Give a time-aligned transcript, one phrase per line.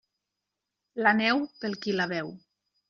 [1.07, 2.37] La neu, pel qui la veu.